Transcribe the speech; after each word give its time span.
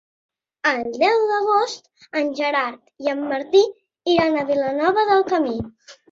El 0.67 0.77
deu 1.01 1.17
d'agost 1.31 2.07
en 2.21 2.31
Gerard 2.39 2.79
i 3.07 3.11
en 3.13 3.21
Martí 3.33 3.61
iran 4.13 4.39
a 4.39 4.47
Vilanova 4.53 5.03
del 5.11 5.21
Camí. 5.33 5.55